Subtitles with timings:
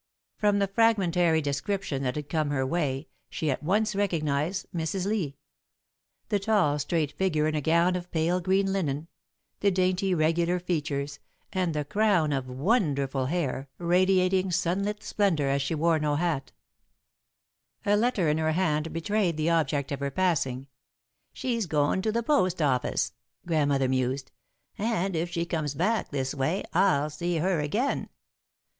[0.35, 5.05] From the fragmentary description that had come her way, she at once recognised Mrs.
[5.05, 5.37] Lee
[6.29, 9.09] the tall, straight figure in a gown of pale green linen,
[9.59, 11.19] the dainty, regular features,
[11.53, 16.51] and the crown of wonderful hair, radiating sunlit splendour, as she wore no hat.
[17.83, 20.65] [Sidenote: Ready Money] A letter in her hand betrayed the object of her passing.
[21.31, 23.13] "She's goin' to the post office,"
[23.45, 24.31] Grandmother mused,
[24.79, 28.09] "and if she comes back this way, I'll see her again.